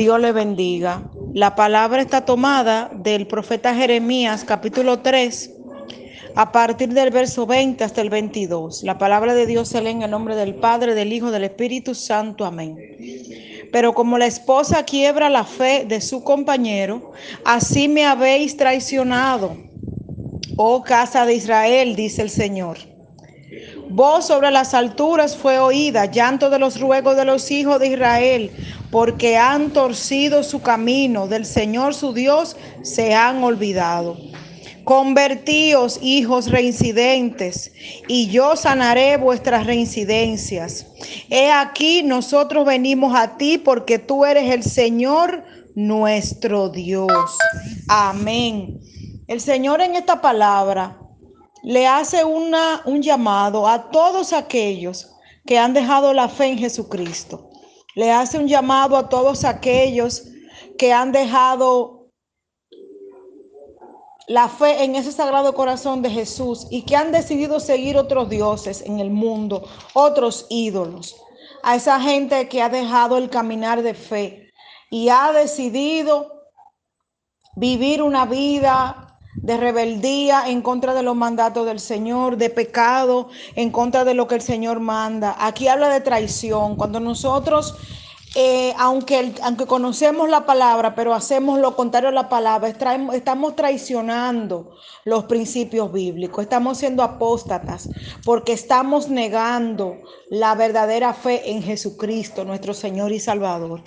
Dios 0.00 0.18
le 0.18 0.32
bendiga. 0.32 1.02
La 1.34 1.54
palabra 1.54 2.00
está 2.00 2.24
tomada 2.24 2.90
del 2.94 3.26
profeta 3.26 3.74
Jeremías 3.74 4.44
capítulo 4.46 5.00
3 5.00 5.50
a 6.34 6.52
partir 6.52 6.88
del 6.94 7.10
verso 7.10 7.44
20 7.44 7.84
hasta 7.84 8.00
el 8.00 8.08
22. 8.08 8.82
La 8.84 8.96
palabra 8.96 9.34
de 9.34 9.44
Dios 9.44 9.68
se 9.68 9.82
lee 9.82 9.90
en 9.90 10.00
el 10.00 10.10
nombre 10.10 10.36
del 10.36 10.54
Padre, 10.54 10.94
del 10.94 11.12
Hijo, 11.12 11.30
del 11.30 11.44
Espíritu 11.44 11.94
Santo. 11.94 12.46
Amén. 12.46 12.78
Pero 13.72 13.92
como 13.92 14.16
la 14.16 14.24
esposa 14.24 14.86
quiebra 14.86 15.28
la 15.28 15.44
fe 15.44 15.84
de 15.86 16.00
su 16.00 16.24
compañero, 16.24 17.12
así 17.44 17.86
me 17.86 18.06
habéis 18.06 18.56
traicionado, 18.56 19.54
oh 20.56 20.82
casa 20.82 21.26
de 21.26 21.34
Israel, 21.34 21.94
dice 21.94 22.22
el 22.22 22.30
Señor. 22.30 22.78
Voz 23.92 24.28
sobre 24.28 24.52
las 24.52 24.72
alturas 24.72 25.36
fue 25.36 25.58
oída, 25.58 26.06
llanto 26.06 26.48
de 26.48 26.60
los 26.60 26.78
ruegos 26.80 27.16
de 27.16 27.24
los 27.24 27.50
hijos 27.50 27.80
de 27.80 27.88
Israel, 27.88 28.52
porque 28.92 29.36
han 29.36 29.72
torcido 29.72 30.44
su 30.44 30.62
camino, 30.62 31.26
del 31.26 31.44
Señor 31.44 31.94
su 31.94 32.12
Dios 32.12 32.56
se 32.82 33.14
han 33.14 33.42
olvidado. 33.42 34.16
Convertíos, 34.84 35.98
hijos 36.02 36.52
reincidentes, 36.52 37.72
y 38.06 38.28
yo 38.28 38.54
sanaré 38.54 39.16
vuestras 39.16 39.66
reincidencias. 39.66 40.86
He 41.28 41.50
aquí, 41.50 42.04
nosotros 42.04 42.64
venimos 42.64 43.16
a 43.16 43.36
ti 43.38 43.58
porque 43.58 43.98
tú 43.98 44.24
eres 44.24 44.54
el 44.54 44.62
Señor 44.62 45.42
nuestro 45.74 46.68
Dios. 46.68 47.38
Amén. 47.88 48.78
El 49.26 49.40
Señor 49.40 49.80
en 49.80 49.96
esta 49.96 50.20
palabra 50.20 50.96
le 51.62 51.86
hace 51.86 52.24
una, 52.24 52.82
un 52.84 53.02
llamado 53.02 53.66
a 53.66 53.90
todos 53.90 54.32
aquellos 54.32 55.14
que 55.46 55.58
han 55.58 55.74
dejado 55.74 56.12
la 56.12 56.28
fe 56.28 56.46
en 56.46 56.58
Jesucristo. 56.58 57.50
Le 57.94 58.10
hace 58.10 58.38
un 58.38 58.48
llamado 58.48 58.96
a 58.96 59.08
todos 59.08 59.44
aquellos 59.44 60.24
que 60.78 60.92
han 60.92 61.12
dejado 61.12 62.08
la 64.26 64.48
fe 64.48 64.84
en 64.84 64.94
ese 64.94 65.10
sagrado 65.10 65.54
corazón 65.54 66.02
de 66.02 66.10
Jesús 66.10 66.66
y 66.70 66.82
que 66.82 66.94
han 66.94 67.10
decidido 67.10 67.58
seguir 67.58 67.96
otros 67.96 68.30
dioses 68.30 68.80
en 68.82 69.00
el 69.00 69.10
mundo, 69.10 69.68
otros 69.92 70.46
ídolos. 70.48 71.16
A 71.62 71.74
esa 71.74 72.00
gente 72.00 72.48
que 72.48 72.62
ha 72.62 72.68
dejado 72.68 73.18
el 73.18 73.28
caminar 73.28 73.82
de 73.82 73.92
fe 73.92 74.50
y 74.88 75.08
ha 75.08 75.32
decidido 75.32 76.44
vivir 77.56 78.02
una 78.02 78.24
vida 78.24 79.09
de 79.42 79.56
rebeldía 79.56 80.44
en 80.46 80.62
contra 80.62 80.94
de 80.94 81.02
los 81.02 81.16
mandatos 81.16 81.66
del 81.66 81.80
Señor, 81.80 82.36
de 82.36 82.50
pecado 82.50 83.28
en 83.54 83.70
contra 83.70 84.04
de 84.04 84.14
lo 84.14 84.26
que 84.26 84.34
el 84.36 84.42
Señor 84.42 84.80
manda. 84.80 85.36
Aquí 85.38 85.68
habla 85.68 85.88
de 85.88 86.00
traición. 86.00 86.76
Cuando 86.76 87.00
nosotros, 87.00 87.74
eh, 88.36 88.72
aunque, 88.78 89.34
aunque 89.42 89.66
conocemos 89.66 90.28
la 90.28 90.46
palabra, 90.46 90.94
pero 90.94 91.14
hacemos 91.14 91.58
lo 91.58 91.74
contrario 91.74 92.10
a 92.10 92.12
la 92.12 92.28
palabra, 92.28 92.68
estamos 93.12 93.56
traicionando 93.56 94.70
los 95.04 95.24
principios 95.24 95.92
bíblicos, 95.92 96.44
estamos 96.44 96.78
siendo 96.78 97.02
apóstatas 97.02 97.88
porque 98.24 98.52
estamos 98.52 99.08
negando 99.08 99.96
la 100.28 100.54
verdadera 100.54 101.12
fe 101.12 101.50
en 101.50 101.60
Jesucristo, 101.62 102.44
nuestro 102.44 102.72
Señor 102.72 103.10
y 103.10 103.18
Salvador. 103.18 103.82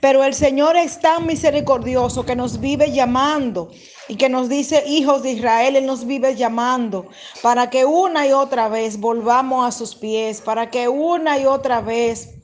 Pero 0.00 0.22
el 0.22 0.34
Señor 0.34 0.76
es 0.76 1.00
tan 1.00 1.26
misericordioso 1.26 2.26
que 2.26 2.36
nos 2.36 2.60
vive 2.60 2.92
llamando 2.92 3.70
y 4.06 4.16
que 4.16 4.28
nos 4.28 4.50
dice, 4.50 4.84
hijos 4.86 5.22
de 5.22 5.32
Israel, 5.32 5.76
Él 5.76 5.86
nos 5.86 6.06
vive 6.06 6.36
llamando 6.36 7.06
para 7.42 7.70
que 7.70 7.86
una 7.86 8.26
y 8.26 8.32
otra 8.32 8.68
vez 8.68 9.00
volvamos 9.00 9.66
a 9.66 9.72
sus 9.72 9.94
pies, 9.94 10.42
para 10.42 10.70
que 10.70 10.88
una 10.88 11.38
y 11.38 11.46
otra 11.46 11.80
vez 11.80 12.37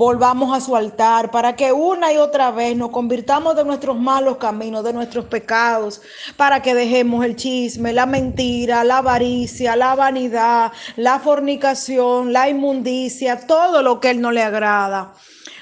volvamos 0.00 0.56
a 0.56 0.62
su 0.62 0.74
altar, 0.74 1.30
para 1.30 1.56
que 1.56 1.74
una 1.74 2.10
y 2.10 2.16
otra 2.16 2.50
vez 2.50 2.74
nos 2.74 2.88
convirtamos 2.88 3.54
de 3.54 3.66
nuestros 3.66 3.98
malos 3.98 4.38
caminos, 4.38 4.82
de 4.82 4.94
nuestros 4.94 5.26
pecados, 5.26 6.00
para 6.38 6.62
que 6.62 6.74
dejemos 6.74 7.22
el 7.22 7.36
chisme, 7.36 7.92
la 7.92 8.06
mentira, 8.06 8.82
la 8.82 8.98
avaricia, 8.98 9.76
la 9.76 9.94
vanidad, 9.94 10.72
la 10.96 11.18
fornicación, 11.18 12.32
la 12.32 12.48
inmundicia, 12.48 13.46
todo 13.46 13.82
lo 13.82 14.00
que 14.00 14.08
Él 14.08 14.22
no 14.22 14.32
le 14.32 14.42
agrada. 14.42 15.12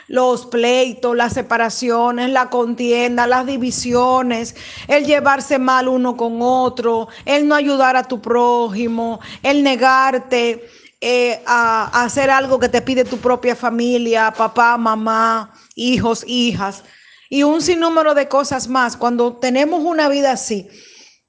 Los 0.07 0.47
pleitos, 0.47 1.17
las 1.17 1.33
separaciones, 1.33 2.31
la 2.31 2.49
contienda, 2.49 3.27
las 3.27 3.45
divisiones, 3.45 4.55
el 4.87 5.05
llevarse 5.05 5.59
mal 5.59 5.89
uno 5.89 6.17
con 6.17 6.39
otro, 6.43 7.09
el 7.25 7.49
no 7.49 7.57
ayudar 7.57 7.97
a 7.97 8.05
tu 8.05 8.21
prójimo, 8.21 9.19
el 9.43 9.65
negarte 9.65 10.65
eh, 11.01 11.43
a, 11.47 12.03
hacer 12.03 12.29
algo 12.31 12.59
que 12.59 12.69
te 12.69 12.83
pide 12.83 13.05
tu 13.05 13.19
propia 13.19 13.55
familia, 13.55 14.33
papá, 14.37 14.77
mamá, 14.77 15.55
hijos, 15.77 16.25
hijas, 16.27 16.83
y 17.31 17.45
un 17.45 17.63
sinnúmero 17.63 18.15
de 18.15 18.29
cosas 18.29 18.69
más. 18.69 18.97
Cuando 18.97 19.37
tenemos 19.37 19.83
una 19.85 20.09
vida 20.09 20.33
así, 20.33 20.69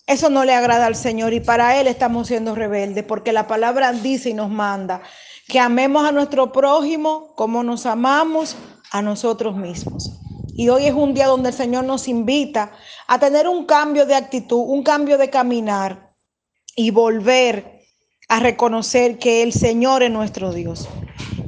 eso 0.07 0.29
no 0.31 0.43
le 0.43 0.55
agrada 0.55 0.87
al 0.87 0.95
Señor 0.95 1.33
y 1.33 1.39
para 1.39 1.79
Él 1.79 1.87
estamos 1.87 2.27
siendo 2.27 2.55
rebeldes 2.55 3.03
porque 3.03 3.31
la 3.31 3.45
palabra 3.45 3.91
dice 3.93 4.31
y 4.31 4.33
nos 4.33 4.49
manda 4.49 5.01
que 5.47 5.59
amemos 5.59 6.03
a 6.03 6.11
nuestro 6.11 6.51
prójimo 6.51 7.35
como 7.35 7.63
nos 7.63 7.85
amamos 7.85 8.55
a 8.91 9.03
nosotros 9.03 9.55
mismos. 9.55 10.11
Y 10.55 10.69
hoy 10.69 10.87
es 10.87 10.93
un 10.93 11.13
día 11.13 11.27
donde 11.27 11.49
el 11.49 11.55
Señor 11.55 11.85
nos 11.85 12.07
invita 12.07 12.71
a 13.07 13.19
tener 13.19 13.47
un 13.47 13.65
cambio 13.65 14.05
de 14.05 14.15
actitud, 14.15 14.63
un 14.67 14.83
cambio 14.83 15.17
de 15.17 15.29
caminar 15.29 16.15
y 16.75 16.91
volver 16.91 17.78
a 18.29 18.39
reconocer 18.39 19.17
que 19.17 19.41
el 19.41 19.51
Señor 19.51 20.03
es 20.03 20.11
nuestro 20.11 20.53
Dios 20.53 20.87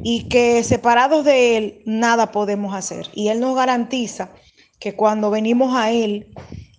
y 0.04 0.28
que 0.30 0.64
separados 0.64 1.24
de 1.24 1.58
Él 1.58 1.82
nada 1.86 2.32
podemos 2.32 2.76
hacer. 2.76 3.08
Y 3.14 3.30
Él 3.30 3.40
nos 3.40 3.56
garantiza 3.56 4.32
que 4.80 4.96
cuando 4.96 5.30
venimos 5.30 5.76
a 5.76 5.92
Él 5.92 6.34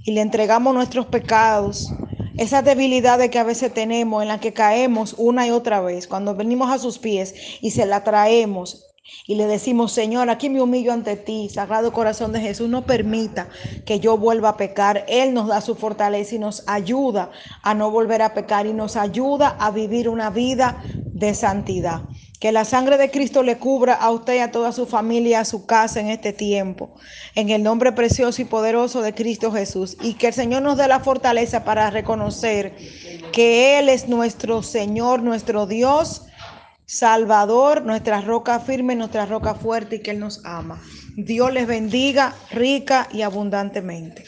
y 0.04 0.10
le 0.10 0.20
entregamos 0.20 0.74
nuestros 0.74 1.06
pecados, 1.06 1.92
esas 2.36 2.64
debilidades 2.64 3.30
que 3.30 3.38
a 3.38 3.44
veces 3.44 3.72
tenemos, 3.72 4.22
en 4.22 4.28
las 4.28 4.40
que 4.40 4.52
caemos 4.52 5.14
una 5.18 5.46
y 5.46 5.50
otra 5.50 5.80
vez, 5.80 6.08
cuando 6.08 6.34
venimos 6.34 6.70
a 6.70 6.78
sus 6.78 6.98
pies 6.98 7.34
y 7.60 7.70
se 7.70 7.86
la 7.86 8.02
traemos 8.02 8.91
y 9.26 9.34
le 9.34 9.46
decimos, 9.46 9.92
Señor, 9.92 10.30
aquí 10.30 10.48
me 10.48 10.60
humillo 10.60 10.92
ante 10.92 11.16
ti, 11.16 11.48
Sagrado 11.48 11.92
Corazón 11.92 12.32
de 12.32 12.40
Jesús, 12.40 12.68
no 12.68 12.86
permita 12.86 13.48
que 13.84 13.98
yo 13.98 14.16
vuelva 14.16 14.50
a 14.50 14.56
pecar. 14.56 15.04
Él 15.08 15.34
nos 15.34 15.48
da 15.48 15.60
su 15.60 15.74
fortaleza 15.74 16.36
y 16.36 16.38
nos 16.38 16.62
ayuda 16.68 17.30
a 17.62 17.74
no 17.74 17.90
volver 17.90 18.22
a 18.22 18.34
pecar 18.34 18.66
y 18.66 18.72
nos 18.72 18.96
ayuda 18.96 19.56
a 19.58 19.70
vivir 19.70 20.08
una 20.08 20.30
vida 20.30 20.82
de 20.94 21.34
santidad. 21.34 22.02
Que 22.38 22.50
la 22.50 22.64
sangre 22.64 22.96
de 22.96 23.10
Cristo 23.10 23.44
le 23.44 23.58
cubra 23.58 23.94
a 23.94 24.10
usted 24.10 24.34
y 24.34 24.38
a 24.38 24.50
toda 24.50 24.72
su 24.72 24.86
familia, 24.86 25.40
a 25.40 25.44
su 25.44 25.66
casa 25.66 26.00
en 26.00 26.08
este 26.08 26.32
tiempo. 26.32 26.94
En 27.36 27.50
el 27.50 27.62
nombre 27.62 27.92
precioso 27.92 28.42
y 28.42 28.44
poderoso 28.44 29.00
de 29.02 29.14
Cristo 29.14 29.52
Jesús. 29.52 29.96
Y 30.00 30.14
que 30.14 30.28
el 30.28 30.32
Señor 30.32 30.62
nos 30.62 30.76
dé 30.76 30.88
la 30.88 30.98
fortaleza 30.98 31.64
para 31.64 31.90
reconocer 31.90 32.74
que 33.32 33.78
Él 33.78 33.88
es 33.88 34.08
nuestro 34.08 34.64
Señor, 34.64 35.22
nuestro 35.22 35.66
Dios 35.66 36.22
Salvador, 36.86 37.84
nuestra 37.84 38.20
roca 38.20 38.60
firme, 38.60 38.94
nuestra 38.94 39.26
roca 39.26 39.54
fuerte 39.54 39.96
y 39.96 39.98
que 40.00 40.10
Él 40.10 40.18
nos 40.18 40.44
ama. 40.44 40.80
Dios 41.16 41.52
les 41.52 41.66
bendiga 41.66 42.34
rica 42.50 43.08
y 43.12 43.22
abundantemente. 43.22 44.24